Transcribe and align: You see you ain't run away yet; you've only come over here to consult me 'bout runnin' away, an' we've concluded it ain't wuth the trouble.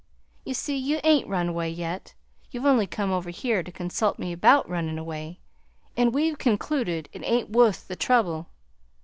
You 0.45 0.55
see 0.55 0.75
you 0.77 0.99
ain't 1.03 1.27
run 1.27 1.47
away 1.49 1.69
yet; 1.69 2.15
you've 2.49 2.65
only 2.65 2.87
come 2.87 3.11
over 3.11 3.29
here 3.29 3.61
to 3.61 3.71
consult 3.71 4.17
me 4.17 4.33
'bout 4.33 4.67
runnin' 4.67 4.97
away, 4.97 5.41
an' 5.95 6.11
we've 6.11 6.39
concluded 6.39 7.07
it 7.13 7.21
ain't 7.23 7.51
wuth 7.51 7.87
the 7.87 7.95
trouble. 7.95 8.47